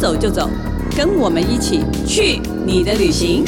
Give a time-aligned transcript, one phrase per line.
[0.00, 0.48] 走就走，
[0.96, 3.44] 跟我们一起去你的旅行。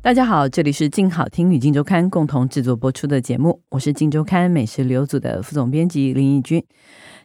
[0.00, 6.64] 大家好，这里是静好听与静周刊共同制作播出的节目，我是静周刊美食旅游组的副总编辑林义君。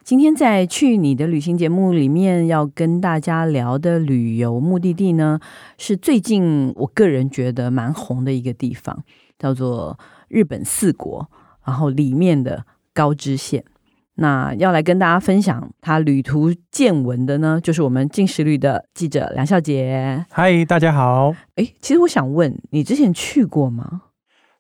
[0.04, 5.40] 今天在去你的旅行节目里面要跟大家聊的旅游目的地呢，
[5.78, 9.04] 是最近我个人觉得蛮红的一个地方，
[9.38, 9.98] 叫做
[10.28, 11.30] 日本四国，
[11.66, 13.64] 然后里面的高知县。
[14.16, 20.26] 那要来跟大家分享他旅途见闻的呢，就是我们进食旅的记者梁孝杰。
[20.30, 21.34] 嗨，大家好。
[21.56, 24.04] 哎，其实我想问你之前去过吗？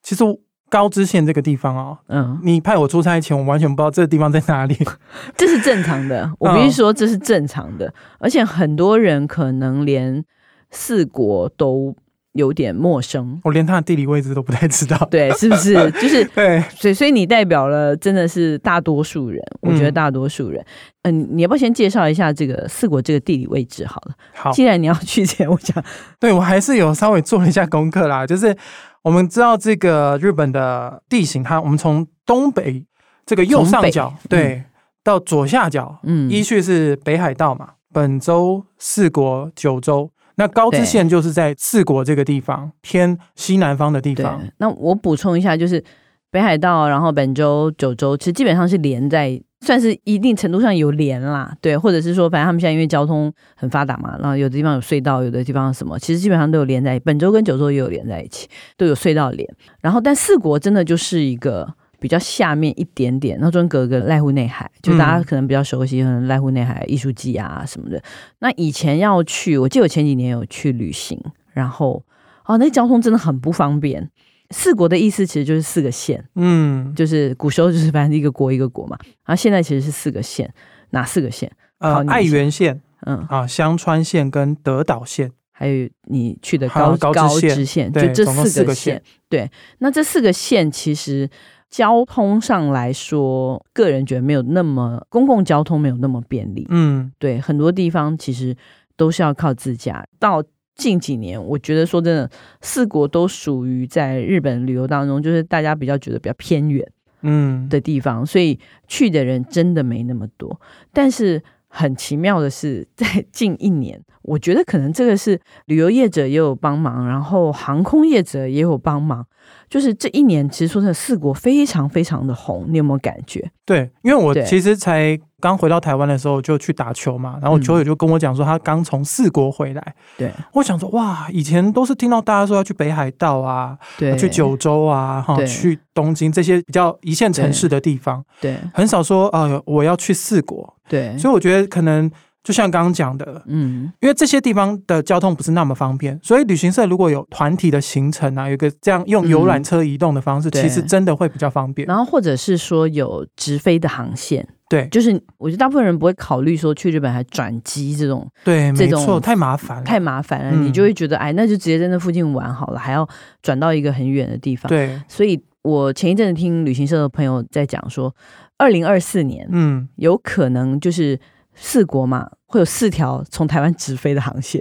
[0.02, 0.23] 其实。
[0.70, 4.76] 高知县这个地方哦，嗯，你派我出差前，我完全不知道这个地方在哪里。
[5.38, 10.26] 这是正常的， 我必须说这是正常的，嗯，而且很多人可能连
[10.71, 11.96] 四国都
[12.34, 14.98] 有点陌生，我连它的地理位置都不太知道。
[15.09, 15.73] 对，是不是？
[15.99, 20.63] 就是对，所以所以你代表了真的是大多数人，我觉得大多数人。
[21.03, 24.13] 嗯，嗯，你要不要先介绍一下这个四国这个地理位置好了？
[24.34, 25.84] 好，既然你要去前，我想，
[26.20, 28.55] 对我还是有稍微做了一下功课啦，就是。
[29.03, 32.85] 我们知道这个日本的地形，它我们从东北
[33.25, 34.65] 这个右上角对、嗯、
[35.03, 40.09] 到左下角，嗯，依序是北海道嘛，本州、四国、九州。
[40.35, 44.41] 那高知县就是在四国这个地方偏西南方的地方。
[44.57, 45.84] 那我补充一下，就是
[46.31, 49.41] 北海道，然后本州、九州，其实基本上是连在。
[49.65, 59.49] 算是一定程度上有连啦，对，或者是说，反正他们现在因为交通很发达嘛，然后有的地方有隧道，有的地方什么，其实基本上都有连在，本州跟九州也有连在一起，都有隧道连。
[59.79, 61.65] 然后，但四国真的就是一个
[62.04, 68.03] 比较下面一点点，然后中间隔个濑户内海，就大家可能比较熟悉，可能濑户内海艺术祭啊什么的。
[68.40, 71.18] 那以前要去，我记得我前几年有去旅行，
[71.53, 72.03] 然后
[72.44, 74.09] 哦，那交通真的很不方便。
[74.50, 80.53] 四国的意思其实就是四个县，嗯，就是古时候就是反正一个国一个国嘛，然后现在其实是四个县，
[80.90, 81.50] 哪四个县？
[81.78, 83.25] 呃，爱媛县，嗯。
[83.30, 89.02] 啊，香川县跟德岛县，还有你去的高高知县，就这四个县。
[89.30, 89.50] 对，
[89.80, 91.28] 那这四个县其实
[91.73, 98.56] 交通上来说，个人觉得没有那么公共交通没有那么便利，嗯，对，很多地方其实
[98.95, 100.44] 都是要靠自驾到。
[100.75, 102.28] 近几年，我觉得说真的，
[102.61, 106.84] 四国都属于在日本旅游当中，就是大家比较觉得比较偏远，
[107.22, 110.59] 嗯的地方，所以去的人真的没那么多。
[110.91, 111.40] 但是
[111.75, 119.25] 很奇妙的是，在近一年，我觉得可能这个是旅游业者也有帮忙，然后航空业者也有帮忙。
[119.67, 123.51] 就是这一年，其实说真的，四国非常非常的红，你有没有感觉？
[123.66, 125.19] 对，因为我其实才
[125.50, 129.96] 刚回到台湾的时候就去打球嘛，然后球友就跟我讲说他刚从四国回来。
[130.18, 140.74] 对，我想说哇，以前都是听到大家说要去北海道啊，对，去九州啊，哈，去东京这些比较一线城市的地方，对，很少说啊、呃，我要去四国。
[140.88, 142.09] 对，所以我觉得可能。
[142.44, 151.88] 就像刚刚讲的，嗯，因为这些地方的交通不是那么方便，所以旅行社如果有团体的行程啊，有个这样用游览车移动的方式，嗯，其实真的会比较方便。
[151.88, 163.07] 然后或者是说有直飞的航线，对，就是我觉得大部分人不会考虑说去日本还转机这种，对，这种太麻烦了，太麻烦了，嗯，你就会觉得哎，那就直接在那附近玩好了，还要
[163.41, 164.67] 转到一个很远的地方。
[164.67, 168.16] 对，所以我前一阵子听旅行社的朋友在讲说，
[168.57, 171.19] 二零二四年，嗯，有可能就是。
[171.55, 174.59] 四国嘛，会有四条从台湾直飞的航线，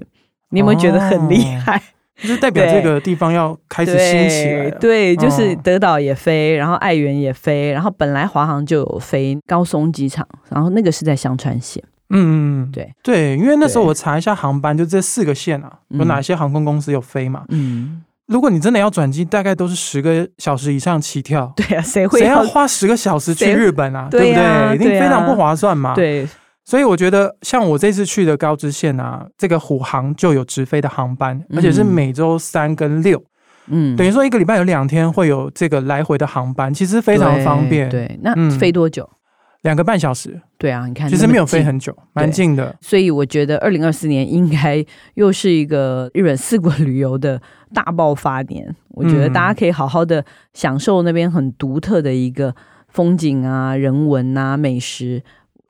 [0.50, 1.82] 你有没有觉得很厉害？
[2.18, 5.14] 哦、就是代表这个地方要开始兴起了对。
[5.14, 11.82] 对，就是德岛也飞，然后爱媛也飞，然后本来华航就有飞高松机场，然后那个是在香川县。
[12.14, 17.44] 嗯嗯，对对，因为那时候我查一下航班，就这四个县啊，有哪些航空公司有飞嘛？
[17.48, 21.50] 嗯，如果你真的要转机，大概都是十个小时以上起跳。
[21.56, 24.08] 对啊，谁会谁要花十个小时去日本啊？
[24.10, 24.74] 对不对？
[24.74, 25.94] 一定非常不划算嘛。
[25.94, 26.28] 对。
[26.64, 33.20] 所以我觉得，像我这次去的高知县啊，这个虎航就有直飞的航班，而且是每周三跟六，
[33.66, 37.88] 嗯，等于说一个礼拜有两天会有这个来回的航班，其实非常方便。
[37.88, 39.02] 对，对那飞多久？
[39.02, 39.18] 嗯，
[39.62, 40.40] 两个半小时。
[40.56, 42.76] 对啊，你看，其实没有飞很久，蛮近的。
[42.80, 44.84] 所以我觉得，二零二四年应该
[45.14, 47.42] 又是一个日本四国旅游的
[47.74, 48.72] 大爆发年。
[48.90, 50.24] 我觉得大家可以好好的
[50.54, 52.54] 享受那边很独特的一个
[52.88, 55.20] 风景啊、人文啊、美食。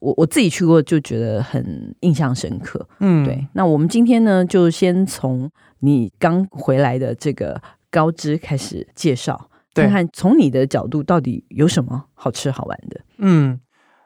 [0.02, 2.84] 我我自己去过，就觉得很印象深刻。
[2.98, 3.46] 嗯，对。
[3.52, 13.00] 那我们今天呢，就先从你刚回来的这个高知开始介绍，看看从你的角度到底有什么好吃好玩的。
[13.18, 13.60] 嗯，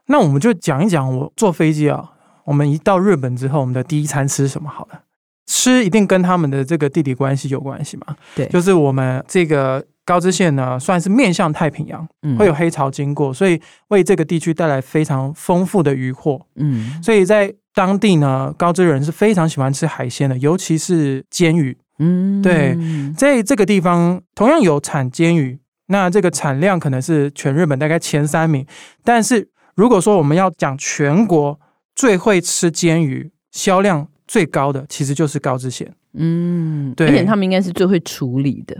[0.09, 2.13] 那我们就讲一讲我坐飞机啊，
[2.45, 5.01] 我们一到日本之后，我们的第一餐吃什么好了？
[5.47, 8.17] 吃一定跟他们的这个地理关系有关系嘛？
[8.35, 16.41] 对，就是我们这个高知县呢，算是面向太平洋，嗯、会有黑潮经过，所以为这个地区带来非常丰富的渔获。
[16.55, 21.77] 嗯，所以在当地呢，高知人是非常喜欢吃海鲜的，尤其是煎鱼。
[21.99, 22.79] 嗯，对，
[23.17, 25.59] 在这个地方同样有产煎鱼，
[25.89, 28.65] 那这个产量可能是全日本大概前三名。
[29.03, 31.59] 但是如果说我们要讲全国
[31.95, 35.93] 最会吃煎鱼、销量最高的，其实就是高知县。
[36.15, 38.77] 嗯，对，而且他们应该是最会处理的。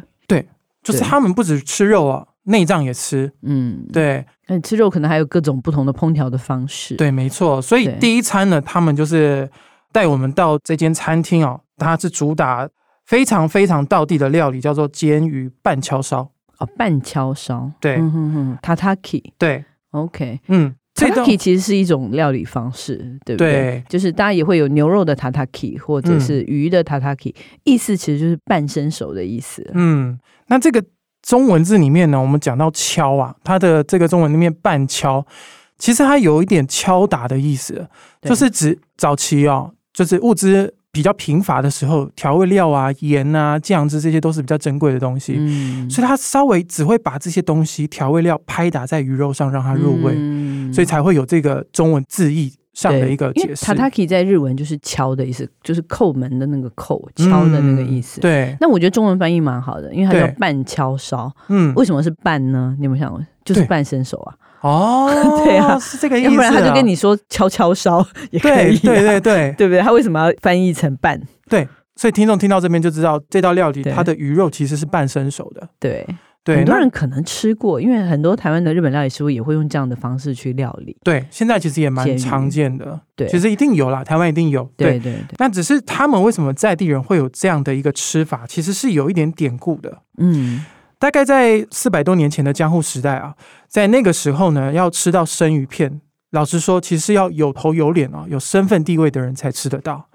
[0.87, 3.33] 对，就是他们不只吃肉啊，内脏也吃。
[3.43, 6.95] 嗯，对，那吃肉可能还有各种不同的烹调的方式。
[6.97, 7.61] 对，没错。
[7.61, 9.51] 所以第一餐呢，他们就是
[9.93, 12.69] 带我们到这间餐厅哦，它是主打。
[13.07, 16.29] 非常非常道地的料理，叫做煎鱼半敲烧。
[16.59, 23.53] 哦，半敲烧，对，嗯哼哼，tataki，对，OK，嗯，tataki 其实是一种料理方式，对不对？
[23.53, 29.69] 对，就是大家也会有牛肉的 tataki，或者是鱼的 tataki，嗯，意思其实就是半生熟的意思。
[29.75, 30.83] 嗯，那这个
[31.23, 35.27] 中文字里面呢，我们讲到敲啊，它的这个中文里面半敲，
[35.79, 37.89] 其实它有一点敲打的意思，
[38.23, 40.75] 就是指早期哦，就是物资。
[40.93, 50.46] 比较贫乏的时候，调味料啊、盐啊、酱汁这些都是比较珍贵的东西，嗯，所以他稍微只会把这些东西调味料拍打在鱼肉上，让它入味，嗯，
[50.77, 53.65] 所以才会有这个中文字义上的一个解释。
[53.65, 58.21] tataki 在日文就是敲的意思，就是扣门的那个扣，敲的那个意思。
[58.21, 61.33] 嗯、对，那我觉得中文翻译蛮好的，因为它叫半敲烧。
[61.49, 62.77] 嗯，为什么是半呢？
[62.79, 64.35] 你有没有想过，就是半生熟啊？
[64.61, 65.11] 哦，
[65.45, 66.31] 对啊，是这个意思，啊。
[66.31, 69.81] 要不然他就跟你说敲敲烧也可以，对对对， 对不对？
[69.81, 71.21] 他为什么要翻译成半？
[71.49, 75.69] 对，所以听众听到这边就知道这道料理它的鱼肉其实是半生熟的。
[75.79, 76.07] 对
[76.47, 80.97] 对，很多人可能吃过，因为很多台湾的日本料理师傅也会用这样的方式去料理。
[81.03, 83.01] 对，现在其实也蛮常见的。
[83.17, 84.63] 对，其实一定有啦，台湾一定有。
[84.77, 90.03] 对对对，对，但只是他们为什么在地人会有这样的一个吃法，其实是有一点典故的。
[90.19, 90.65] 嗯。
[90.99, 93.35] 大概在四百多年前的江户时代啊，
[93.69, 96.01] 在那个时候呢，要吃到生鱼片，
[96.31, 100.09] 老实说，其实是要有头有脸啊，有身份地位的人才吃得到。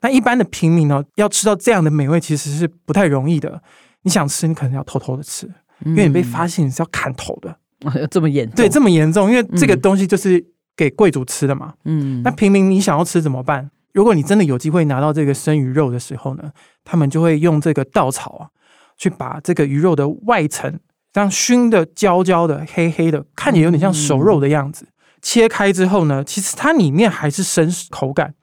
[0.00, 3.62] 那一般的平民呢，要吃到这样的美味，其实是不太容易的。
[4.02, 5.48] 你想吃，你可能要偷偷的吃，
[5.84, 7.56] 因为你被发现你是要砍头的。
[7.84, 8.56] 嗯、 这么严重？
[8.56, 10.44] 对，这么严重，因为这个东西就是
[10.76, 11.74] 给贵族吃的嘛。
[11.84, 12.22] 嗯。
[12.22, 13.70] 那平民你想要吃怎么办？
[13.92, 16.50] 如果你真的有机会拿到这个生鱼肉的时候呢，
[16.84, 18.48] 他们就会用这个稻草啊。
[18.96, 20.78] 去把这个鱼肉的外层
[21.12, 24.86] 这样熏的焦焦的、黑黑的，看起来有点像熟肉的样子。
[25.20, 28.34] 切开之后呢，其实它里面还是生口感，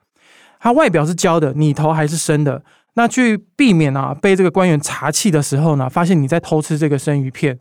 [0.60, 2.62] 它外表是焦的，里头还是生的。
[2.94, 7.58] 那去避免啊被这个官员查气的时候呢，发现你在偷吃这个生鱼片。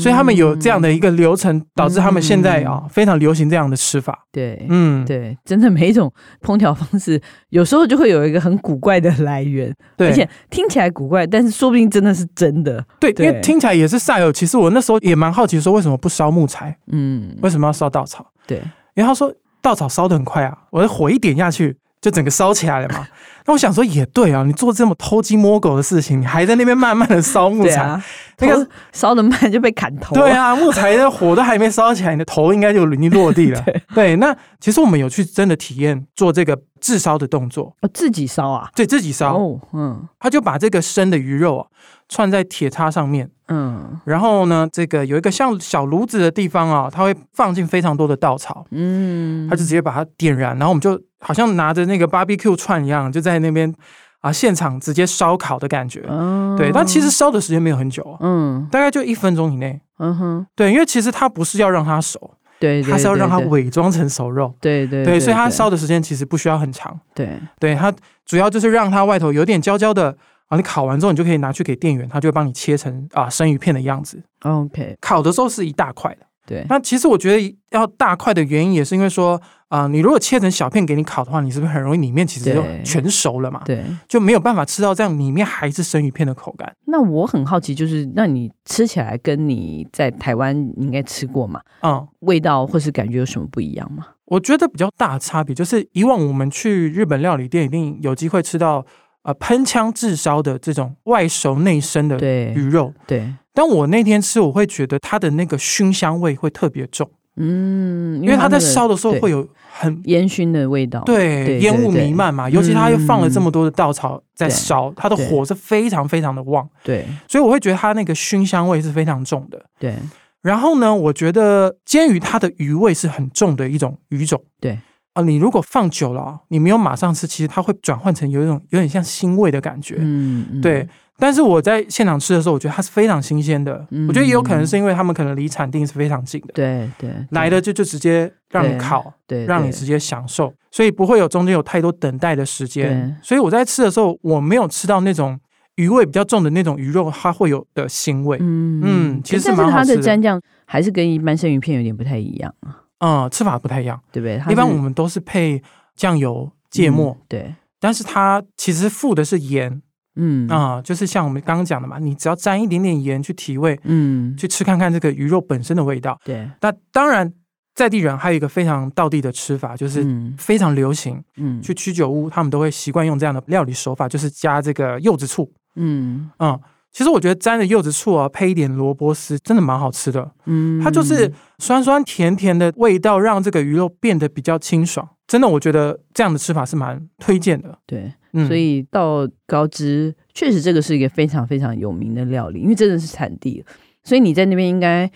[0.00, 4.26] 所以他们有这样的一个流程，导致他们现在啊非常流行这样的吃法。
[4.32, 7.20] 对，嗯，对，真的每一种烹调方式，
[7.50, 12.84] 有时候就会有一个很古怪的来源，对，而且听起来古怪，但是说不定真的是真的。
[12.98, 16.76] 对，因为听起来也是煞有其实我那时候也蛮好奇，说为什么不烧木材？
[16.90, 18.26] 嗯，为什么要烧稻草？
[18.48, 18.58] 对，
[18.94, 19.32] 因为他说
[19.62, 21.76] 稻草烧的很快啊，我的火一点下去。
[22.00, 23.06] 就整个烧起来了嘛？
[23.46, 28.04] 那我想说也对啊，你做这么偷鸡摸狗的事情，你还在那边慢慢的烧木材，啊、
[28.38, 30.14] 那个烧的慢就被砍头。
[30.14, 33.60] 对啊，木材的火都还没烧起来，你的头应该就已经落地了。
[33.64, 37.74] 对，对，那其实我们有去真的体验做这个炙烧的动作。
[37.80, 38.68] 哦，自己烧啊？
[38.74, 39.34] 对，自己烧。
[39.34, 41.66] 哦，嗯，他就把这个生的鱼肉啊
[42.08, 43.30] 串在铁叉上面。
[43.50, 53.74] 嗯，然后呢，这个有一个像小炉子的地方啊，它会放进非常多的稻草，嗯，它就直接把它点燃，然后我们就好像拿着那个 barbecue 串一样，就在那边
[54.20, 67.90] 啊现场直接烧烤的感觉，嗯，对，但其实烧的时间没有很久，嗯，大概就一分钟以内，嗯哼，对，因为其实它不是要让它熟，对，它是要让它伪装成熟肉，对对对，所以它烧的时间其实不需要很长，对，对，它
[68.26, 70.14] 主要就是让它外头有点焦焦的。
[70.48, 74.22] 啊，你烤完之后，你就可以拿去给店员，他就会帮你切成啊生鱼片的样子。
[74.42, 76.26] OK，烤的时候是一大块的。
[76.46, 79.38] 对，那其实我觉得要大块的原因也是因为说，
[79.68, 83.60] 啊、呃，你如果切成小片给你烤的话，你是不是很容易里面其实就全熟了嘛？
[83.66, 86.74] 对，就没有办法吃到这样里面还是生鱼片的口感。
[86.86, 91.60] 那我很好奇，就是那你吃起来跟你在台湾应该吃过嘛？
[91.82, 94.06] 嗯，味道或是感觉有什么不一样吗？
[94.24, 98.86] 我觉得比较大的差别就是以往我们去日本料理店一定有机会吃到。
[99.28, 102.16] 呃，喷枪炙烧的这种外熟内生的
[102.54, 103.34] 鱼肉，对，对。
[103.52, 107.06] 但我那天吃，我会觉得它的那个熏香味会特别重，
[107.36, 112.48] 嗯，因为它在烧的时候会有很烟熏的味道，对，烟雾弥漫嘛。
[112.48, 117.04] 尤其它又放了这么多的稻草在烧，它的火是非常非常的旺，对。
[117.28, 119.94] 所以我会觉得它那个熏香味是非常重的，对。
[120.40, 124.78] 然后呢，我觉得煎鱼它的鱼味是很重的一种鱼种，对。
[125.18, 129.96] 啊，你如果放久了，你没有马上吃，其实它会转换成有一种有点像腥味的感觉。
[129.98, 130.88] 嗯，嗯对。
[131.20, 133.84] 但是我在现场吃的时候，我觉得它是非常新鲜的。
[133.90, 143.18] 嗯、我觉得也有可能是因为他们可能离产地是非常近的，对对，来的就就直接让你烤，对，对让你直接享受，所以不会有中间有太多等待的时间。
[143.20, 145.36] 所以我在吃的时候，我没有吃到那种
[145.74, 148.38] 鱼味比较重的那种鱼肉，它会有的腥味。
[148.40, 149.48] 嗯嗯，其实。
[149.48, 152.84] 但是它的蘸酱还是跟一般生鱼片有点不太一样啊。
[152.98, 154.52] 嗯，吃法不太一样，对不对？
[154.52, 155.62] 一般我们都是配
[155.96, 157.54] 酱油、芥末，嗯、对。
[157.80, 159.80] 但是它其实附的是盐。
[160.20, 166.20] 嗯啊，就是像我们刚刚讲的嘛，你只要沾一点点盐去提味，嗯，去吃看看这个鱼肉本身的味道。
[166.24, 167.32] 对，那当然
[167.72, 170.04] 在地人还有一个非常道地的吃法，就是
[170.36, 171.22] 非常流行。
[171.36, 175.48] 嗯，去居酒屋他们都会习惯用这样的料理手法，就是加这个柚子醋。
[175.76, 176.58] 嗯嗯，
[176.98, 180.28] 其实我觉得沾着柚子醋啊，配一点萝卜丝，真的蛮好吃的。
[180.46, 185.08] 嗯，它就是酸酸甜甜的味道，让这个鱼肉变得比较清爽。
[185.24, 187.78] 真的，我觉得这样的吃法是蛮推荐的。
[187.86, 188.12] 对。
[188.48, 193.64] 所以到高知，确实这个是一个非常非常有名的料理，因为真的是产地，
[194.02, 195.08] 所以你在那边应该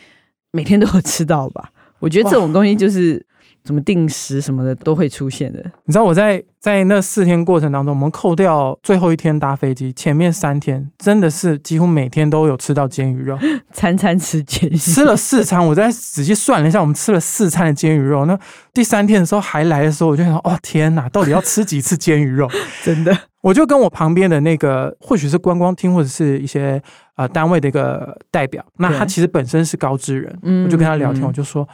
[0.53, 1.73] 每天都有吃到吧？
[1.99, 3.27] 我觉得这种东西就是。
[3.65, 5.59] 什么定时什么的都会出现的。
[5.85, 13.39] 你知道我在在那四天过程当中，我们扣掉最后一天搭飞机，前面三天真的是几乎每天都有吃到煎鱼肉，
[13.73, 15.65] 餐餐吃煎鱼，吃了四餐。
[15.65, 18.25] 我在仔细算了一下，我们吃了四餐的煎鱼肉。
[18.27, 18.39] 那
[18.73, 22.49] 第三天的时候还来的时候，我就想，哦天哪，到底要吃几次煎鱼肉？
[22.83, 26.81] 真的，我就跟我旁边的那个，或许是观光厅或者是一些
[27.17, 31.69] 呃单位的一个代表，那他其实本身是高知人，我就跟他聊天，我就说。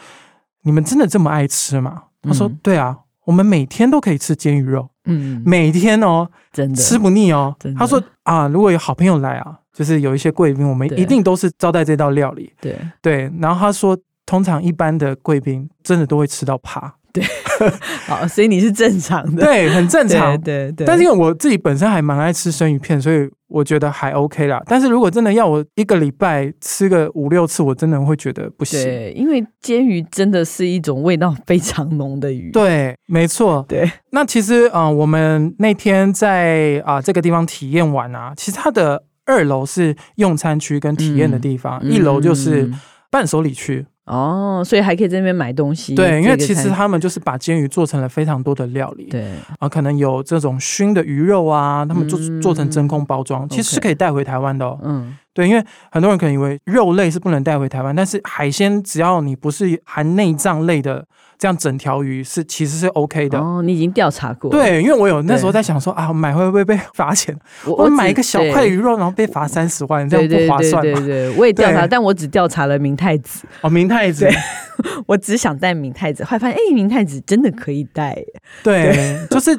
[0.62, 2.02] 你们真的这么爱吃吗？
[2.22, 13.96] 他说：“对啊，我们每天都可以吃煎鱼肉，嗯，每天哦，真的吃不腻哦。”他说：“啊，如果有好朋友来啊，就是有一些贵宾，我们一定都是招待这道料理。”对对，然后他说
[14.26, 17.24] ：“通常一般的贵宾真的都会吃到趴。”对，
[18.06, 20.86] 好，所以你是正常的，对，很正常，对对，对。
[20.86, 24.62] 但是因为我自己本身还蛮爱吃生鱼片，所以我觉得还 OK 啦。
[24.66, 28.82] 但是如果真的要我一个礼拜吃个五六次，我真的会觉得不行。
[28.82, 32.50] 对，因为煎鱼真的是一种味道非常浓的鱼。
[32.52, 33.64] 对，没错。
[33.68, 42.70] 对，那其实啊、呃，我们那天在啊、呃、这个地方体验完啊，其实它的二楼是用餐区跟体验的地方，嗯、一楼就是
[43.10, 43.86] 伴手礼区。
[44.08, 45.94] 哦，所以还可以在那边买东西。
[45.94, 49.04] 对，因为其实他们就是把煎鱼做成了非常多的料理。
[49.04, 54.78] 对啊，可能有这种熏的鱼肉啊，他们做做成真空包装，其实是可以带回台湾的哦。
[54.82, 55.16] 嗯。
[55.34, 61.06] 对，因为很多人可能以为肉类是不能带回台湾，但是海鲜只要你不是含内脏类的，
[61.38, 63.38] 这样整条鱼是其实是 OK 的。
[63.38, 64.50] 哦，你已经调查过。
[64.50, 67.34] 对，因为我有那时候在想说啊，买会不会被罚钱？
[67.64, 70.82] 我，我买一个小块鱼肉，然后被罚三十万，这样不划算。
[70.82, 73.46] 对对，对对对，我也调查，但我只调查了明太子。
[73.60, 74.28] 哦，明太子，
[75.06, 78.14] 我只想带明太子，后来发现哎，明太子真的可以带。
[78.62, 79.58] 对，对就是。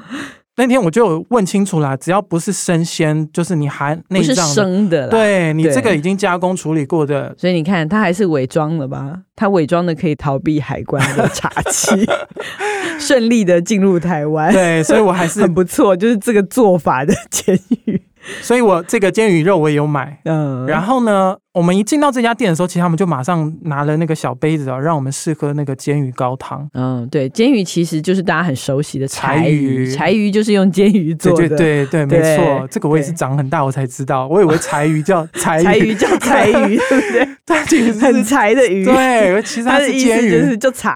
[0.60, 5.10] 那天我就问清楚了，只要不是生鲜，就是你含内脏生的啦。
[5.10, 9.22] 对，你这个已经加工处理过的，所以你看他还是伪装了吧？
[9.38, 12.06] 他伪装的可以逃避海关的查缉，
[13.00, 14.51] 顺利的进入台湾。
[14.51, 18.01] 对，所以我还是很不错，就是这个做法的煎鱼。
[18.42, 26.70] 所以我这个煎鱼肉我也有买，嗯，然后呢，我们一进到这家店的时候，其实他们就马上拿了那个小杯子啊，让我们试喝那个煎鱼高汤。
[26.74, 37.30] 嗯，对，煎鱼其实就是大家很熟悉的柴鱼，柴鱼就是用煎鱼做的，对对对，对，没错，这个我也是长很大我才知道，我以为柴鱼叫 柴鱼，柴鱼叫柴鱼， 对不对？
[37.46, 40.96] 它其实是很柴的鱼，对，其实它是煎鱼，就是就柴，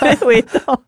[0.00, 0.82] 对，味道。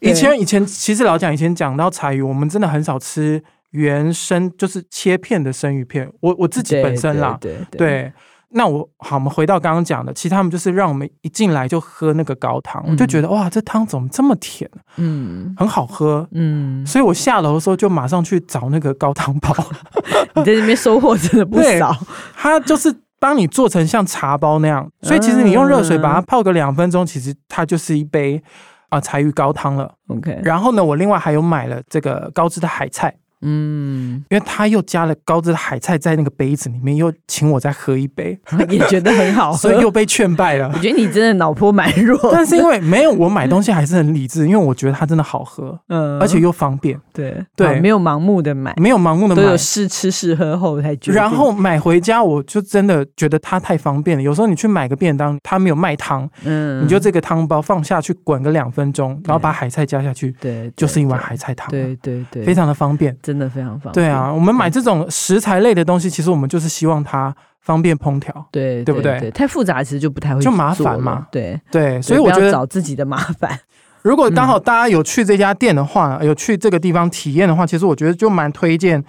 [0.00, 3.42] 以前以前其实老讲以前讲到柴鱼，我们真的很少吃。
[3.72, 7.38] 原生就是切片的生鱼片，我我自己本身啦，
[7.70, 8.12] 对，
[8.54, 14.70] 那我好，我们回到刚刚讲的，其实他们就是让我们一进来就喝那个高汤，嗯、我就觉得哇，这汤怎么这么甜？
[14.98, 19.56] 嗯，很好喝，嗯，所以我下楼的时候就马上去找那个高汤包。
[20.36, 21.96] 你在这边收获真的不少，
[22.34, 28.36] 它就是帮你做成像茶包那样，所以其实你用热水把它泡个两分钟，其实它就是一杯
[28.90, 29.94] 啊、呃、柴鱼高汤了。
[30.08, 33.16] OK，然后呢，我另外还有买了这个高知的海菜。
[33.42, 38.38] 嗯，因为他又加了高知的海菜在那个杯子里面，又请我再喝一杯，
[38.70, 40.70] 也觉得很好喝， 所以又被劝败了。
[40.74, 47.44] 我觉得你真的脑波蛮弱， 但是因为没有我买东西还是很理智，因为我觉得它真的好喝，嗯，而且又方便，对。
[47.54, 51.14] 对，没有盲目的买，没有盲目的买，都有试吃试喝后才决定。
[51.14, 54.22] 然后买回家，我就真的觉得它太方便了。
[54.22, 64.08] 有时候你去买个便当，它没有卖汤，嗯，你就这个汤包放下去滚个两分钟，然后把海菜加下去，对，就是一碗海菜汤，对对对，非常的方便，真的非常方便，对。
[64.08, 69.18] 啊，我们买这种食材类的东西，其实我们就是希望它方便烹调，对对不对？
[69.18, 71.26] 对，太复杂其实就不太会，就麻烦嘛。
[71.32, 73.58] 对对，所以我觉得找自己的麻烦。
[74.02, 79.02] 如果刚好大家有去这家店的话，有去这个地方体验的话，其实我觉得就蛮推荐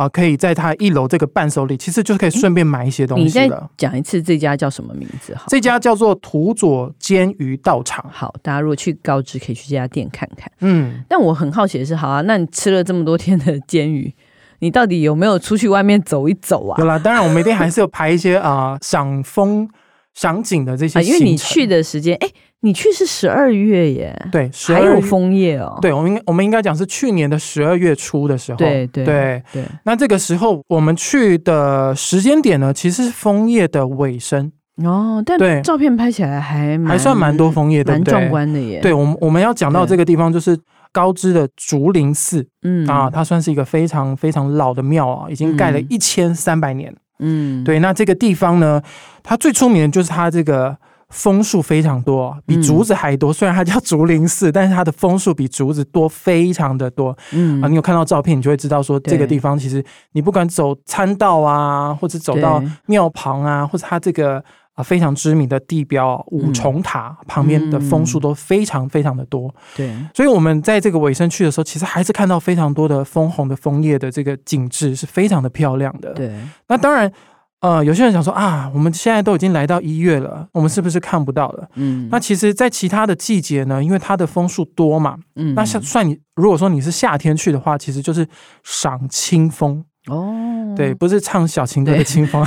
[0.00, 3.44] 啊，可以在它一楼这个伴手礼，其实就是可以顺便买一些东西了。
[3.44, 5.34] 你再讲一次这家叫什么名字？
[5.34, 8.02] 好，这家叫做土佐煎鱼道场。
[8.10, 10.50] 好，大家如果去高知，可以去这家店看看。
[10.60, 14.14] 嗯，但我很好奇的是，好啊，那你吃了这么多天的煎鱼，
[14.60, 16.76] 你到底有没有出去外面走一走啊？
[16.78, 19.68] 有啦，当然我们一定还是有排一些啊赏风
[20.14, 22.28] 赏景的这些、啊，因为你去的时间，哎。
[22.62, 24.28] 你去是十二月耶？
[24.30, 25.78] 对，还有枫叶哦。
[25.80, 28.58] 对，我们应我们应该讲是去年的十二月初的时候。
[28.58, 29.64] 对对对对。
[29.84, 34.52] 那这个时候我们去的时间点呢，其实是枫叶的尾声
[34.84, 35.22] 哦。
[35.24, 38.80] 但照片拍起来还还算蛮多枫叶的，蛮壮观的耶。
[38.80, 40.54] 对，我们我们要讲到这个地方，就是
[40.92, 42.46] 高知的竹林寺。
[42.62, 46.94] 嗯啊，它算是一个非常非常老的庙啊，已经盖了一千三百年。
[47.20, 47.78] 嗯，对。
[47.78, 48.82] 那这个地方呢，
[49.22, 50.76] 它最出名的就是它这个。
[51.10, 53.30] 枫树非常多，比竹子还多。
[53.30, 57.16] 嗯、虽然它叫竹林寺， 但是它的枫树比竹子多，非常的多。
[57.32, 64.42] 嗯啊，你有看到照片，你就会知道说这个地方其实你不管走参道啊，或者走到庙旁啊，或者它这个
[64.74, 69.52] 啊非常知名的地标五重塔旁边的枫树都非常非常的多。
[69.76, 76.12] 对，所以我们在这个尾声去的时候，其实还是看到非常多的枫红的枫叶的这个景致是非常的漂亮的。
[76.14, 76.32] 对，
[76.68, 77.12] 那当然。
[77.60, 81.68] 呃，有些人想说啊，我们现在都已经来到一月了，我们是不是看不到了？
[81.74, 88.26] 嗯，那其实，在其他的季节呢，因为它的枫树多嘛，嗯，那像算你如果说你是夏天去的话，其实就是
[88.64, 92.42] 赏清风哦，对，不是唱小情歌的 清风，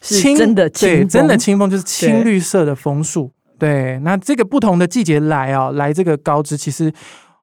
[0.00, 6.90] 清真的清对，真的清风就是青绿色的枫树，对，对，那这个不同的季节来哦，来这个高知，其实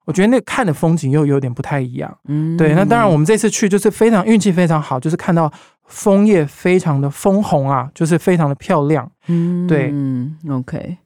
[0.04, 5.48] 我觉得那看的风景又有点不太一样，嗯，对，那当然我们这次去就是非常运气非常好，就是看到。
[5.86, 9.10] 枫叶非常的枫红啊，就是非常的漂亮。
[9.28, 10.98] 嗯，对，嗯，OK。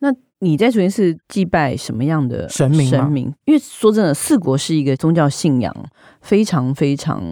[0.00, 2.88] 那你在竹林寺祭拜什么样的神明？
[2.88, 3.32] 神明？
[3.44, 5.74] 因为说真的，四国是一个宗教信仰
[6.20, 7.22] 非常非常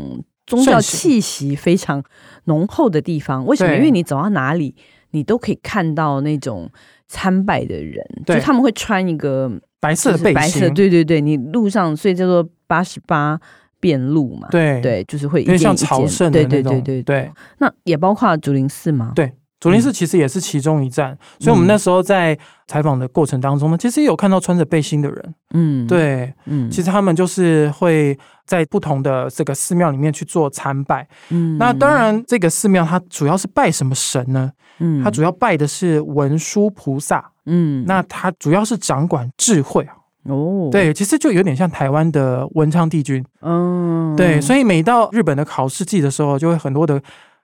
[0.46, 2.02] 宗教气息非常
[2.44, 3.44] 浓厚的地方。
[3.44, 3.74] 为什么？
[3.74, 4.74] 因为你走到哪里，
[5.10, 6.70] 你都可以看到那种
[7.08, 13.38] 参拜的人，就他们会穿一个白色的背心，白色，对对对，你路上所以叫做八十八。
[13.82, 17.32] 遍路嘛，对对，就是会一件一件，像朝圣的那种，对对对对对。
[17.58, 19.10] 那也包括竹林寺吗？
[19.12, 21.10] 对，竹林寺其实也是其中一站。
[21.10, 25.34] 嗯、所以我们那时候在采访的过程当中呢，其实也有看到穿着背心的人。
[25.54, 28.16] 嗯，对，嗯，其实他们就是会
[28.46, 31.08] 在不同的这个寺庙里面去做参拜。
[31.30, 34.52] 嗯，那当然，这个寺庙它主要是拜什么神呢？
[34.78, 37.32] 嗯，它主要拜的是文殊菩萨。
[37.46, 39.96] 嗯，那它主要是掌管智慧啊。
[40.24, 47.02] 哦，对，其实就有点像台湾的文昌帝君，嗯，对，所以每到日本的考试季的时候，就会很多的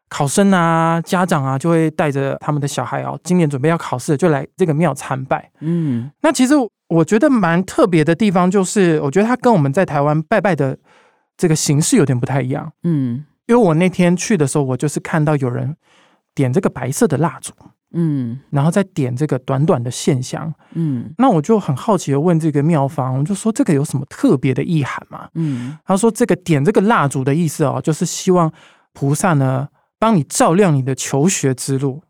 [0.08, 5.50] 考生啊、家长啊，就会带着他们的小孩哦，今年准备要考试，就来这个庙参拜。
[5.60, 6.54] 嗯，那其实
[6.88, 10.78] 我觉得蛮特别的地方，就是我觉得它跟我们在台湾拜拜的
[11.36, 12.72] 这个形式有点不太一样。
[12.84, 15.76] 嗯，因为我那天去的时候，我就是看到有人
[16.34, 17.52] 点这个白色的蜡烛。
[17.92, 25.28] 嗯，然后再点这个短短的线香，嗯，那我就很好奇的问这个妙方，我就说这个有什么特别的意涵吗？
[25.34, 28.52] 嗯，他说这个点这个蜡烛的意思哦，就是希望
[28.92, 32.02] 菩萨呢帮你照亮你的求学之路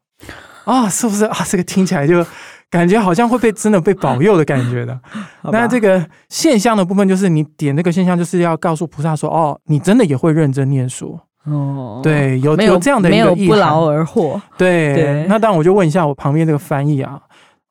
[0.65, 1.37] 啊、哦，是不是啊？
[1.47, 2.27] 这个听起来就
[2.69, 5.01] 感觉好像会被真的被保佑的感觉的。
[5.45, 11.19] 那这个线香的部分就是你点这个线香，就是要告诉菩萨说哦，你真的也会认真念书。
[11.53, 14.41] 哦，对，有有这样的一个不劳而获。
[14.57, 17.21] 对，对，那当然我就问一下我旁边这个翻译啊，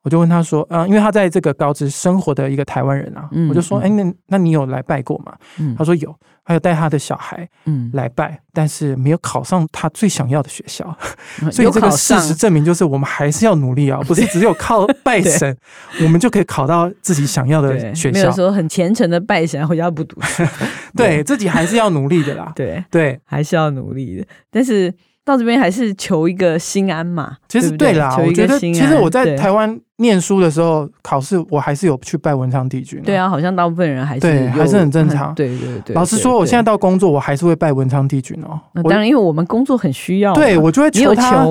[0.08, 5.34] 我就问他说，啊、呃，因为他在这个高知生活的一个台湾人啊，嗯、我就说，哎，那那你有来拜过吗？
[5.58, 6.16] 嗯、他说有。
[6.48, 10.96] 还有带他的小孩，嗯，来拜，嗯、但是没有考上他最想要的学校，
[11.42, 15.54] 嗯、 所以这个事实证明，就是我们还是要努力啊，不是只有靠拜神，
[16.02, 18.18] 我们就可以考到自己想要的学校。
[18.18, 20.42] 没有说很虔诚的拜神，回家不读书，
[20.96, 23.20] 对，对自己还是要努力的啦，对对，对。
[23.26, 24.94] 还是要努力的，但是。
[25.28, 27.36] 到这边还是求一个心安嘛？
[27.48, 33.02] 其实对啦，我觉得其实我在台湾念书的时候考试，我还是有去拜文昌帝君。
[33.02, 35.34] 对啊，好像大部分人还是对，还是很正常。
[35.34, 35.94] 对对对。
[35.94, 38.58] 老实说，我现在到工作，我还是会拜文昌帝君哦。
[38.72, 40.32] 那当然，因为我们工作很需要。
[40.32, 41.44] 对，我就会求他。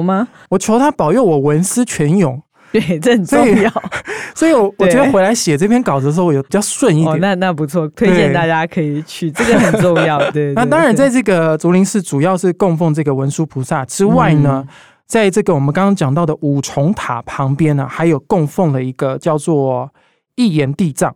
[0.50, 2.42] 我求他保佑我文思泉涌。
[2.80, 3.72] 对， 这很重要。
[4.36, 7.16] 所以，我我觉得回来写这篇稿子的时候，我有比较顺一点。
[7.16, 10.20] 哦，那那不错，推荐大家可以去，这个很重要。
[10.32, 14.66] 对， 那当然，在这个竹林寺主要是供奉这个文殊菩萨之外呢，
[15.08, 19.92] 在这个我们刚刚讲到的五重塔旁边呢，还有供奉了一个叫做
[20.36, 21.16] 一言地藏。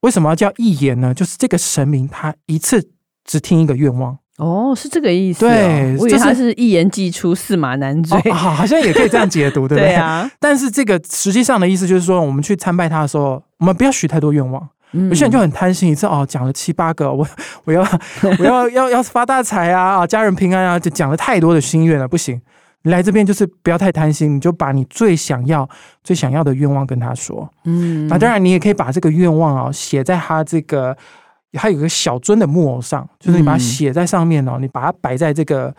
[0.00, 1.14] 为什么要叫一言呢？
[1.14, 2.90] 就是这个神明他一次
[3.24, 4.18] 只听一个愿望。
[4.38, 5.40] 哦，是这个意思。
[5.40, 8.18] 对，我以为他是一言既出，驷马难追。
[8.32, 9.88] 好，好像也可以这样解读， 对不对？
[9.88, 10.28] 对啊。
[10.40, 17.26] 但是这个实际上的意思就是说，我们去参拜他的时候，我们不要许太多愿望，嗯、有些人就很贪心，一次哦讲了七八个，我
[17.64, 17.86] 我要
[18.38, 22.40] 我要要要发大财啊啊，家人平安啊，就讲了太多的心愿了，不行。
[22.84, 25.68] 你来这边就是不要太贪心，你就把你最想要、
[26.02, 27.48] 最想要的愿望跟他说。
[27.64, 30.96] 嗯，那当然你也可以把这个愿望啊写在他这个，
[31.52, 35.74] 他有个小尊的木偶上，就是你把它写在上面哦，嗯、你把它摆在这个。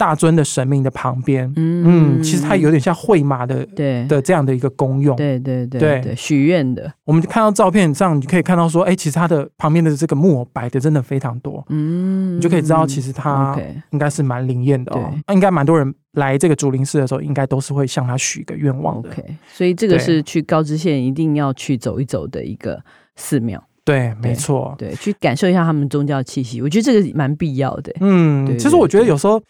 [0.00, 4.02] 大尊的神明的旁边，嗯，嗯，其实它有点像绘马的，对。
[4.06, 6.90] 的这样的一个功用，对对对对，对，许愿的。
[7.04, 13.54] 我们看到照片上，你可以看到说，哎，其实它的旁边的这个木偶摆的真的非常多，嗯，你就可以知道，其实它
[13.90, 15.12] 应该是蛮灵验的哦。
[15.26, 19.10] 那应该蛮多人来这个竹林寺的时候，应该都是会向他许个愿望的。
[19.10, 22.82] OK，所以这个是去高知县一定要去走一走的一个
[23.16, 23.62] 寺庙。
[23.90, 27.92] 对，没错，对，去感受一下他们宗教气息，我觉得这个蛮必要的。
[28.00, 29.42] 嗯，其实我觉得有时候。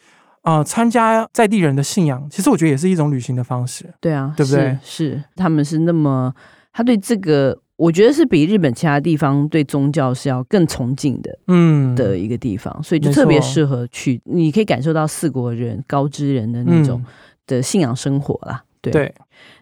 [0.42, 3.85] 啊、呃，参加在地人的信仰，其实我觉得也是一种旅行的方式。
[4.00, 4.70] 对啊，对不对？
[4.83, 6.33] 是，是他们是那么，
[6.72, 14.18] 他对这个，我觉得是比日本其他地方对宗教是要更崇敬的，嗯，的一个地方，所以就特别适合去。
[14.24, 17.05] 你可以感受到四国人、高知人的那种
[17.46, 18.64] 的信仰生活啦。
[18.81, 19.14] 对，对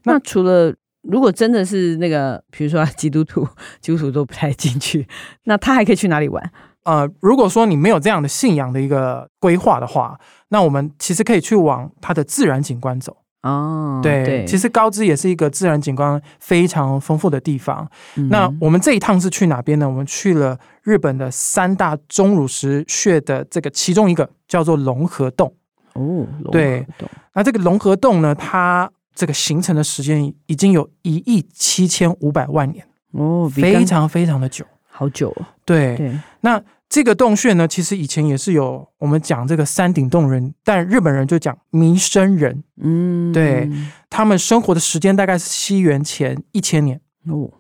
[0.05, 0.73] 那，那除了
[1.11, 3.47] 如果真的是那个，比如说基督徒，
[3.81, 5.09] 基督徒都不太进去，
[5.45, 6.51] 那他还可以去哪里玩？
[6.85, 10.19] 呃，如果说你没有这样的信仰的一个规划的话，
[10.49, 14.01] 那我们其实可以去往它的自然景观走哦。
[14.03, 17.87] 对，对，其实高知也是一个自然景观非常丰富的地方。
[18.17, 18.29] 嗯。
[18.31, 19.87] 那我们这一趟是去哪边呢？
[19.87, 25.53] 我们去了日本的三大钟乳石穴的这个其中一个，叫做龙河洞。
[25.93, 26.87] 哦，对。
[27.35, 32.87] 那这个龙河洞呢，它这个形成的时间已经有一亿七千五百万年。
[33.11, 35.45] 哦，非常非常的久，好久哦。
[35.65, 36.17] 对，对。
[36.43, 43.69] 那这个洞穴呢，其实以前也是有我们讲这个山顶洞人，但日本人就讲弥生人，嗯，对，
[44.09, 47.01] 他们生活的时间大概是西元前一千年。
[47.27, 47.51] 哦，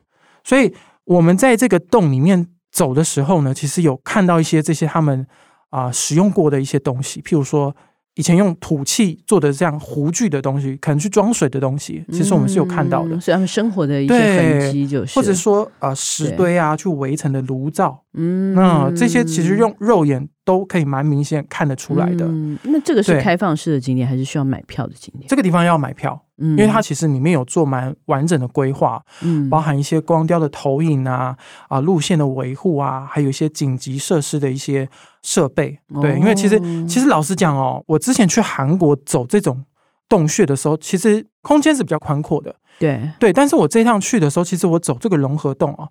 [0.44, 0.72] 所以
[1.06, 5.26] 我们在这个洞里面走的时候呢，其实有看到一些这些他们
[5.70, 7.74] 啊、呃、使用过的一些东西，譬如说。
[8.18, 20.28] 以前用土器做的这样壶具的东西，可能去装水的东西，其实我们是有看到的，是、嗯、他们生活的一些痕迹，就是或者说呃石堆啊去围成的炉灶，嗯，那这些其实用肉眼。
[20.48, 22.24] 都可以蛮明显看得出来的。
[22.24, 25.26] 嗯，那这个是开放式的景点，还是需要买票的景点？
[25.28, 31.36] 这个地方要买票，嗯，因为它其实里面有做蛮完整的规划，嗯，包含一些光雕的投影啊，
[31.68, 34.88] 啊，路线的维护啊，还有一些紧急设施的一些
[35.22, 35.78] 设备。
[36.00, 39.64] 对，因为其实其实老实讲哦，我之前去韩国走这种
[40.08, 42.54] 洞穴的时候，其实空间是比较宽阔的。
[42.78, 45.88] 对对，但是我这趟去的时候，其实我走这个融合洞啊，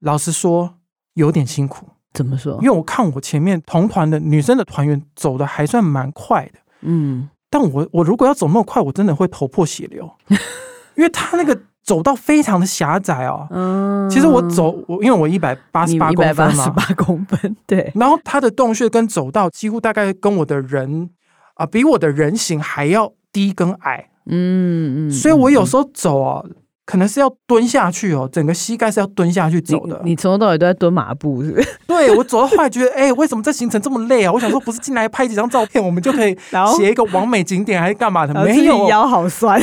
[0.00, 0.74] 老实说
[1.14, 1.86] 有点辛苦。
[2.12, 2.54] 怎么说？
[2.54, 10.10] 因为我看我前面同团的女生的团员走的还算蛮快的，嗯，但我我如果要走那么快，我真的会头破血流，
[10.96, 13.46] 因为他那个走道非常的狭窄哦。
[13.50, 17.90] 嗯，其实我走我因为我一百八十八公分嘛，一百八十八公分， 对。
[17.94, 21.10] 然后它的洞穴跟走道几乎大概跟我的人
[21.54, 26.42] 啊，比我的人形还要低跟矮，嗯嗯，所以我有时候走啊。
[26.86, 30.00] 可能是要蹲下去哦，整个膝盖是要蹲下去走的。
[30.04, 31.68] 你从头到尾都在蹲马步，是不是？
[31.86, 34.32] 对，我走到后来觉得，哎、欸，为什么这行程这么累啊？
[34.32, 36.36] 我想说，不是进来拍几张照片，我们就可以
[36.76, 38.34] 写一个完美景点，还是干嘛的？
[38.44, 39.62] 没有，腰好酸。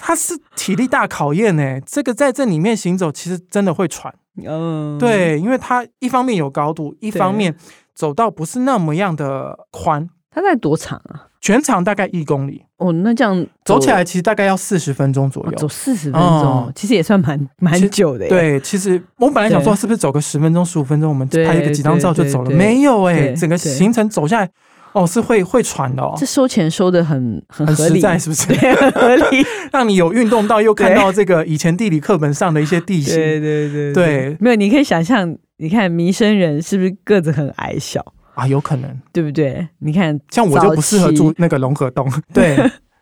[0.00, 1.80] 它是体力大考验呢。
[1.86, 4.12] 这个在这里面行走，其实真的会喘。
[4.44, 7.54] 嗯，对，因为它一方面有高度，一方面
[7.94, 10.08] 走道不是那么样的宽。
[10.32, 11.26] 它在多长啊？
[11.40, 13.34] 全长大概一公里哦，那这样
[13.64, 18.28] 走，走起来其实大概要四十分钟左右，走四十分钟，嗯，其实也算蛮蛮久的。
[18.28, 24.50] 对，其实我本来想说是不是走个十分钟、十五分钟，我们拍一个几张照就走了，没有哎，欸，整个行程走下来，
[24.92, 26.14] 哦，是会会喘的哦。
[26.16, 28.46] 这收钱收的很很合理，很实在是不是？
[28.54, 33.14] 对，很合理， 让你有运动到，又看到这个以前地理课本上的一些地形。
[33.14, 38.04] 对对对对，没有，你可以想象，你看弥生人是不是个子很矮小？
[38.34, 39.68] 啊，有可能，对不对？
[39.80, 42.56] 你看，像我就不适合住那个龙河洞， 对，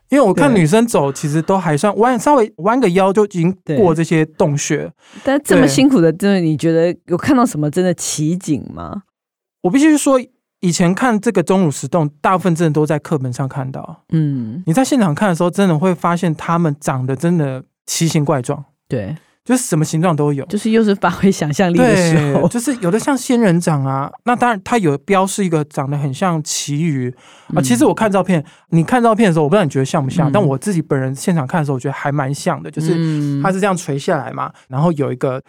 [0.09, 4.91] 因为我看女生走其实都还算弯，稍微弯个腰就已经过这些洞穴。
[5.23, 9.03] 但这么辛苦的，真的你觉得有看到什么真的奇景吗？
[9.61, 10.19] 我必须说，
[10.61, 14.03] 以前看这个钟乳石洞，大部分真的都在课本上看到。
[14.09, 18.65] 嗯，你在现场看的时候，真的会发现它们长得真的奇形怪状。
[18.87, 19.15] 对。
[19.45, 27.11] 就是什么形状都有，就是又是发挥想象力的时候，就是有的像仙人掌啊，那当然它有标示一个长得很像旗鱼、
[27.47, 27.61] 嗯、啊。
[27.61, 35.41] 其实我看照片，你看照片的时候，我不知道你觉得像不像，嗯、但我自己本人现场看的时候，我觉得还蛮像的，就是它是这样垂下来嘛，然后有一个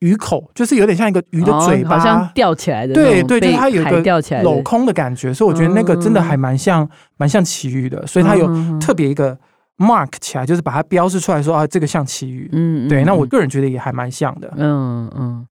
[0.00, 9.38] 鱼口，就是有点像一个鱼的嘴巴，哦、好像吊起来的，对对，就是它有一个镂空的感觉，所以我觉得那个真的还蛮像，蛮、嗯、像旗鱼的，所以它有特别一个。
[9.76, 12.48] mark 起来，就是把它标示出来说啊，这个像旗鱼。
[12.52, 13.02] 嗯，对。
[13.02, 14.48] 那我个人觉得也还蛮像的。
[14.56, 15.44] 嗯嗯。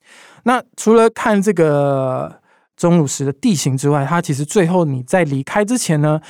[0.44, 2.34] 那除了看这个
[2.78, 6.22] 钟乳石的地形之外，它其实最后你在离开之前呢，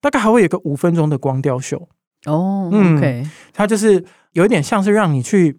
[0.00, 1.88] 大概还会有个五分钟的光雕秀。
[2.26, 3.26] 哦，嗯，OK。
[3.52, 4.04] 它就是
[4.34, 5.58] 有一点像是让你去。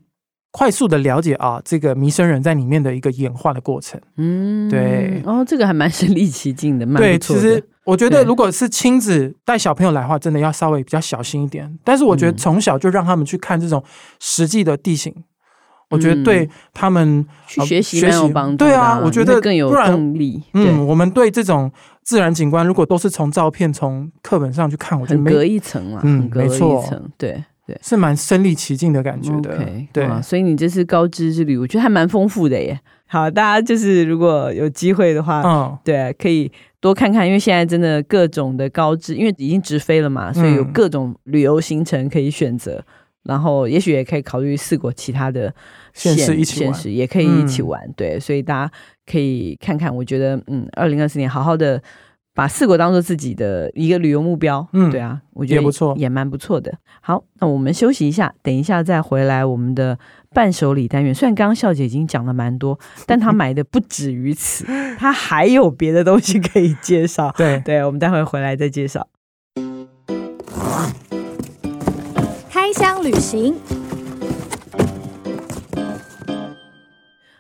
[0.52, 4.00] 快速的了解啊，这个弥生人在里面的一个演化的过程。
[4.18, 5.22] 嗯，对。
[5.26, 6.86] 哦，这个还蛮身临其境的。
[6.98, 11.80] 对，其实我觉得如果是亲子带小朋友来的话，真的要稍微比较小心一点。
[11.86, 13.82] 但是我觉得从小就让他们去看这种
[14.20, 15.24] 实际的地形，嗯、
[15.92, 18.58] 我觉得对他们去学习蛮有帮助。
[18.58, 20.44] 对啊，我觉得更有动力。
[20.54, 21.72] 嗯，我们对这种
[22.04, 27.10] 自然景观，如果都是从照片、从课本上去看，我觉得隔一层嘛，嗯，隔一层，
[27.72, 27.80] 对。
[27.82, 32.80] 是蛮身临其境的感觉的，okay, 对、啊，所以你这次高知之旅，我觉得还蛮丰富的耶。
[33.08, 42.74] 好，大家就是如果有机会的话，嗯，对，可以多看看，因为现在真的各种的高知，因为已经直飞了嘛，所以有各种旅游行程可以选择。
[42.74, 42.86] 嗯、
[43.24, 45.54] 然后，也许也可以考虑四国其他的
[45.94, 47.82] 现实一起玩，也可以一起玩。
[47.86, 48.72] 嗯、对，所以大家
[49.06, 49.94] 可以看看。
[49.96, 51.82] 我觉得，嗯，二零二四年好好的。
[52.34, 56.74] 把四国当做自己的一个旅游目标，嗯，对啊，我觉得也不错，也蛮不错的。
[57.02, 60.00] 好，那我们休息一下，等一下再回来我们的
[60.34, 61.14] 伴手礼单元。
[61.14, 64.66] 虽然刚刚笑姐已经讲了蛮多，但她买的不止于此，
[64.98, 67.34] 她还有别的东西可以介绍。
[67.36, 69.08] 对对，我们待会回来再介绍。
[72.50, 73.54] 开箱旅行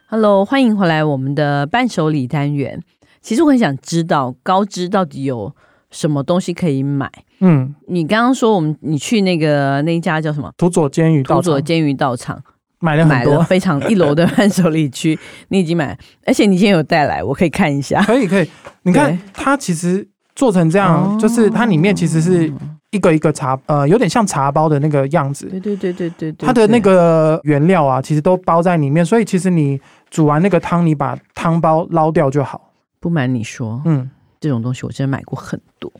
[0.07, 2.81] ，Hello，欢迎回来我们的伴手礼单元。
[3.21, 5.53] 其实我很想知道高知到底有
[5.89, 7.09] 什么东西可以买。
[7.39, 10.51] 嗯，你刚刚说我们你去那个那一家叫什么？
[10.57, 11.35] 土佐煎鱼道场。
[11.37, 12.41] 土佐煎鱼道场
[12.79, 15.17] 买了很多，买了非常一楼的伴手礼区，
[15.49, 18.01] 你已经买，而且你今天有带来，我可以看一下。
[18.03, 18.49] 可以可以，
[18.83, 22.51] 你看它其实做成这样，就是它里面其实是
[22.91, 25.45] 一个一个茶，呃，有点像茶包的那个样子。
[25.47, 29.79] 对对对对对，它的那个原料啊，其实都包在里面，所以其实你
[30.09, 32.70] 煮完那个汤，你把汤包捞掉就好。
[33.01, 34.09] 不瞒你说，嗯，
[34.39, 35.91] 这种东西我真的买过很多，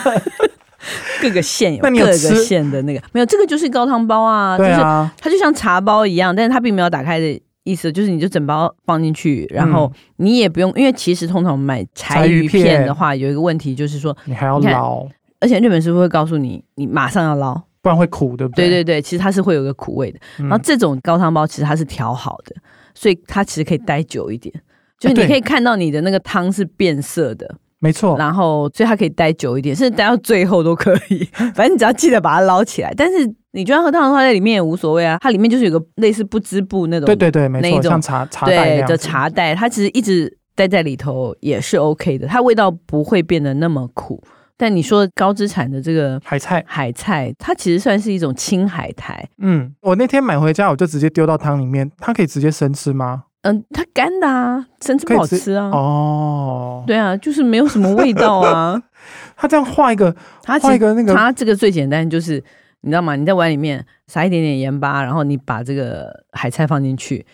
[1.20, 15.08] 各个县有各个县的那个，没有这个就是高汤包啊，就是它就像茶包一样，但是它并没有打开的意思，就是你就整包放进去，然后你也不用，因为其实通常我们买柴鱼片的话，有一个问题就是说你还要捞，
[15.40, 18.66] 而且日本师傅会告诉你，你马上要捞，不然会苦，对不对？
[18.68, 20.20] 对对对，其实它是会有个苦味的。
[20.36, 22.54] 然后这种高汤包其实它是调好的，
[22.94, 24.54] 所以它其实可以待久一点。
[24.98, 28.16] 就是你可以看到你的那个汤是变色的，没错。
[28.18, 31.24] 然后，所以它可以待久一点，甚至待到最后都可以。
[31.54, 32.92] 反正你只要记得把它捞起来。
[32.96, 35.16] 但是你就算喝汤的话，在里面也无所谓啊。
[35.20, 44.22] 它里面就是有个类似不织布那种，对对对，没错，像茶茶袋的茶袋，它其实一直待在里头也是 OK 的，它味道不会变得那么苦。
[44.60, 49.24] 但你说高资产的这个海菜，海菜它其实算是一种青海苔。
[49.40, 51.88] 嗯，我那天买回家，我就直接丢到汤里面。
[51.98, 53.22] 它可以直接生吃吗？
[53.42, 55.68] 嗯，它干的啊，生吃不好吃啊。
[55.70, 58.82] 哦，对啊，就是没有什么味道啊。
[59.36, 62.42] 它这样画一个，画一个那个，它这个最简单就是，
[62.80, 63.14] 你知道吗？
[63.14, 67.24] 你在碗里面撒一点点盐巴，然后你把这个海菜放进去，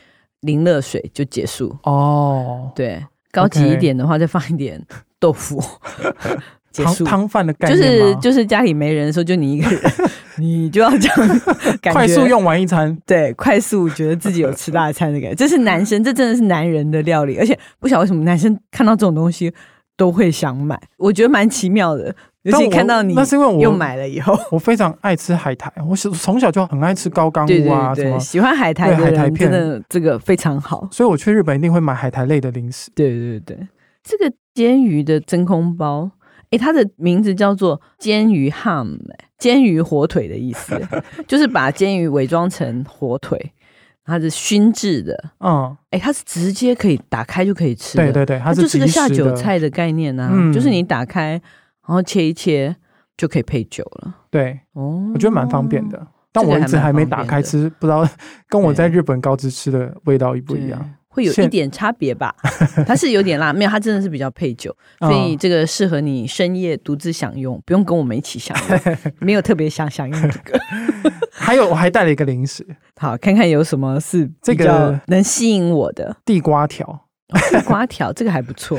[0.41, 1.75] 淋热水就结束。
[1.85, 4.85] 哦，对，高级一点的话，再放一点
[5.19, 5.63] 豆腐。
[6.75, 7.05] 结束。
[7.05, 9.81] 汤饭的概念就是就是家里没人的时候，就你一个人，
[10.37, 11.41] 你就要这样
[11.93, 15.35] 快速用完一餐，对，快速觉得自己有吃大餐的感觉。
[15.37, 19.53] 这是男生，这真的是男人的料理，而且不晓得为什么男生看到这种东西
[19.97, 22.15] 都会想买，我觉得蛮奇妙的。
[22.43, 32.91] 尤其看到你，那是因为我又买了以后，我非常爱吃海苔，我从小就很爱吃高冈屋啊，对对对，喜欢海苔海苔片，真的这个非常好，所以我去日本一定会买海苔类的零食。
[32.95, 33.67] 对对对，
[34.03, 36.11] 这个煎鱼的真空包。
[36.55, 38.99] 欸、它的名字叫做煎鱼 ham，
[39.39, 40.81] 煎鱼火腿的意思，
[41.27, 43.53] 就是把煎鱼伪装成火腿，
[44.05, 45.31] 它是熏制的。
[45.41, 48.05] 嗯，哎、欸，它是直接可以打开就可以吃的。
[48.05, 52.75] 对对对，它就是个下酒菜的概念啊，嗯、就是你打开，然后切一切
[53.17, 54.15] 就可以配酒了。
[54.31, 58.09] 对，哦，我觉得蛮方便的，但我一直还没打开吃，不知道
[58.49, 60.95] 跟我在日本高知吃的味道一不一样。
[61.15, 62.35] 会有一点差别吧，
[62.85, 70.59] 它是有点辣，没有，它真的是比较配酒，所以这个适合你深夜独自享用，不用跟我们一起享用，没有特别想享用这个。
[71.31, 77.07] 还有，我还带了一个零食，好，看看有什么是这个能吸引我的地瓜条，
[77.53, 78.77] 地瓜条这个还不错。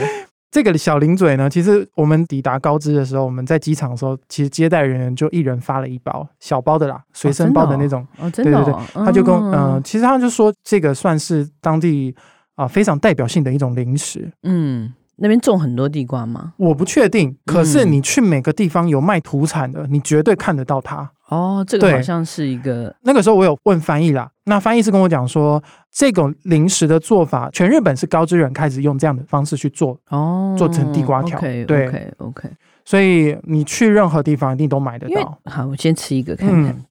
[0.56, 8.08] 这个小零嘴呢，其实我们抵达高知的时候，我们在机场的时候，其实接待人员就一人发了一包小包的啦，随身包的那种。
[8.18, 8.64] 哦，真的、哦。
[8.64, 12.16] 对对对，他就跟嗯、呃，其实他就说这个算是当地
[12.56, 14.32] 啊、呃、非常代表性的一种零食。
[14.44, 16.54] 嗯，那边种很多地瓜吗？
[16.58, 21.10] 我不确定，可是你去每个地方有卖土产的，你绝对看得到它。
[21.30, 22.96] 哦，这个好像是一个。
[23.02, 31.40] 那个时候我有问翻译啦，那翻译是跟我讲说，这种零食的做法，全日本是高知人开始用这样的方式去做，哦，做成地瓜条。
[31.40, 32.50] Okay, 对，OK OK。
[32.84, 35.40] 所以你去任何地方一定都买得到。
[35.46, 36.66] 好，我先吃一个看看。
[36.66, 36.86] 嗯、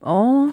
[0.00, 0.52] 哦，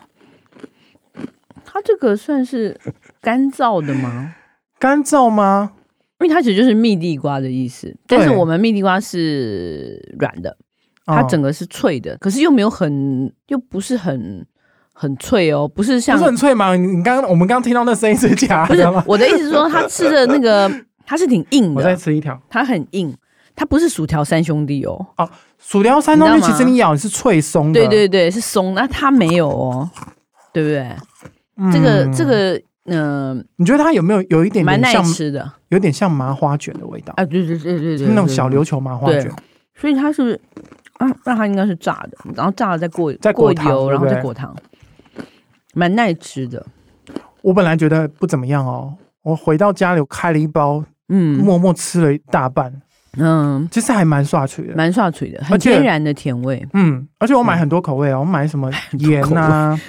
[1.63, 2.77] 它这个算是
[3.21, 4.35] 干燥的吗？
[4.79, 5.73] 干燥吗？
[6.19, 10.57] 因为它其实就是蜜地瓜的意思，但是我们蜜地瓜是软的，
[11.05, 14.45] 它整个是脆的，可是又没有很，又不是很
[14.91, 16.75] 很脆哦，不是像不是很脆吗？
[16.75, 19.01] 你你刚刚我们刚刚听到那声音是假的吗？
[19.01, 20.69] 不是，我的意思是说，它吃的那个
[21.07, 21.79] 它是挺硬的。
[21.79, 23.15] 我再吃一条，它很硬，
[23.55, 25.07] 它不是薯条三兄弟哦。
[25.17, 29.89] 哦，薯条三兄弟其实你咬你是脆松的，对对对，是松，那它没有哦，
[30.51, 30.85] 对不对？
[31.55, 32.61] 嗯、这个这个。
[32.89, 37.25] 嗯、呃，你觉得它有没有有一点蛮耐吃的，有点像麻花卷的味道啊？
[37.25, 39.31] 对对对对对，那种小琉球麻花卷。
[39.75, 40.39] 所以它是
[40.97, 44.53] 啊，那它应该是炸的，然后炸了再过再过油，然后再裹糖，
[45.73, 46.65] 蛮耐吃的。
[47.41, 52.73] 我本来觉得不怎么样哦，我回到家里我开了一包，嗯，默默吃了一大半，
[53.17, 56.67] 嗯，其实还蛮刷嘴的，蛮刷嘴的，很天然的甜味。
[56.73, 59.79] 嗯，而且我买很多口味哦，我买什么 盐啊。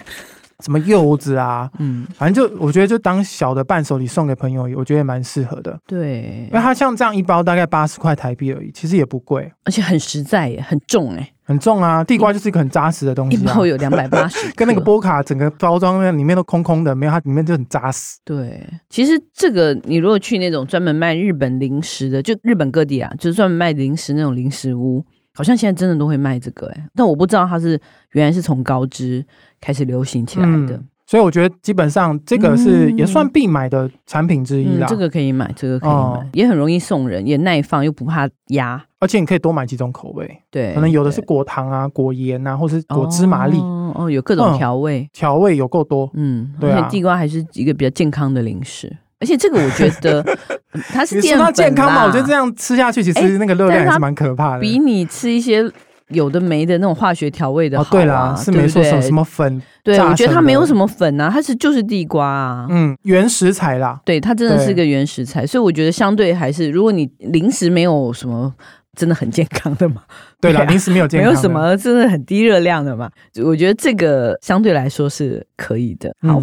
[0.60, 5.78] 什么柚子啊，嗯，反正就我觉得就当小的伴手礼送给朋友，我觉得也蛮适合的。
[5.86, 12.04] 对，因为它像这样一包大概八十块台币而已，其实也不贵，而且很实在耶，很重哎，很重啊！
[12.04, 18.18] 地瓜就是一个很扎实的东西，啊，一包有两百八十， 跟那个波卡整个包装里面都空空的，没有它里面就很扎实。
[18.24, 25.04] 对，其实这个你如果去那种专门卖日本零食的，就日本各地啊，就是专门卖零食那种零食屋。
[25.40, 29.24] 好像现在真的都会卖这个哎、欸，但我不知道它是原来是从高知
[29.58, 34.86] 开始流行起来的，嗯、所以我觉得基本上这个是也算必买的产品之一啦。
[34.86, 48.94] 嗯、这个可以买，这个可以买，哦、也很容易送人，也耐放又不怕压，而且你可以多买几种口味，对，可能有的是果糖啊、果盐啊，或是果芝麻粒，哦，哦，有各种调味，嗯、调味有够多，嗯，对啊，地瓜还是一个比较健康的零食。
[49.20, 50.24] 而且这个我觉得
[50.92, 52.06] 它是淀粉，它健康嘛？
[52.06, 54.60] 我觉得这样吃下去，其实那个热量还是蛮可怕的。
[54.60, 55.62] 比你吃一些
[56.08, 57.84] 有的没的那种化学调味的好。
[57.92, 59.62] 对啦，是没错，什么什么粉？
[59.84, 62.66] 对，我觉得它没有什么粉啊，它是就是地瓜啊。
[62.70, 64.00] 嗯，原食材啦。
[64.04, 68.52] 对，它真的是个原食材，所以我觉得相对还是，如果你零食没有什么
[68.96, 70.02] 真的很健康的嘛。
[70.40, 73.10] 对啦，零食没有健康，没有什么真的很低热量的嘛。
[73.44, 76.10] 我觉得这个相对来说是可以的。
[76.26, 76.42] 好。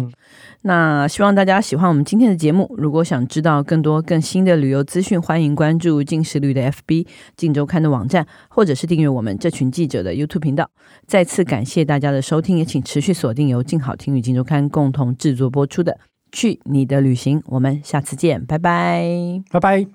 [0.62, 2.74] 那希望大家喜欢我们今天的节目。
[2.76, 10.68] 如果想知道更多更新的旅游资讯，欢迎关注镜食旅的 FB、镜周刊的网站，或者是订阅我们这群记者的 YouTube 频道。
[11.06, 15.92] 再次感谢大家的收听，也请持续锁定由静好听与静周刊共同制作播出的
[16.32, 17.40] 《去你的旅行》。
[17.46, 19.86] 我们下次见，拜拜，拜拜。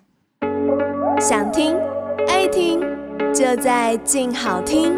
[1.19, 1.75] 想听
[2.27, 2.79] 爱听，
[3.33, 4.97] 就在静好听。